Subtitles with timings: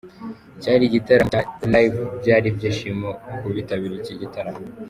[0.61, 3.09] Cyari igitaramo cya LiveByari ibyishimo
[3.41, 4.59] ku bitabiriye iki gitaramo.